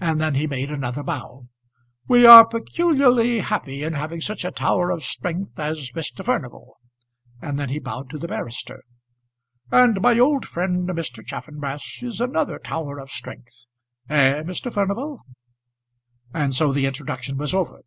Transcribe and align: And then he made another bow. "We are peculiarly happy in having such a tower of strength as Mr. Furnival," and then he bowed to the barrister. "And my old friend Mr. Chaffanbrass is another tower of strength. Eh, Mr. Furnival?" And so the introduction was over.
And 0.00 0.20
then 0.20 0.34
he 0.34 0.48
made 0.48 0.72
another 0.72 1.04
bow. 1.04 1.46
"We 2.08 2.26
are 2.26 2.44
peculiarly 2.44 3.38
happy 3.38 3.84
in 3.84 3.92
having 3.92 4.20
such 4.20 4.44
a 4.44 4.50
tower 4.50 4.90
of 4.90 5.04
strength 5.04 5.56
as 5.56 5.92
Mr. 5.92 6.24
Furnival," 6.24 6.80
and 7.40 7.56
then 7.56 7.68
he 7.68 7.78
bowed 7.78 8.10
to 8.10 8.18
the 8.18 8.26
barrister. 8.26 8.82
"And 9.70 10.00
my 10.00 10.18
old 10.18 10.46
friend 10.46 10.88
Mr. 10.88 11.24
Chaffanbrass 11.24 12.02
is 12.02 12.20
another 12.20 12.58
tower 12.58 12.98
of 12.98 13.12
strength. 13.12 13.66
Eh, 14.08 14.42
Mr. 14.42 14.72
Furnival?" 14.72 15.20
And 16.34 16.52
so 16.52 16.72
the 16.72 16.86
introduction 16.86 17.36
was 17.38 17.54
over. 17.54 17.82